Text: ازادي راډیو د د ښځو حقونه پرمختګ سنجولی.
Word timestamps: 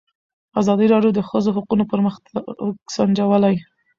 ازادي 0.61 0.85
راډیو 0.93 1.11
د 1.15 1.15
د 1.17 1.19
ښځو 1.29 1.49
حقونه 1.57 1.83
پرمختګ 1.91 2.31
سنجولی. 2.95 3.55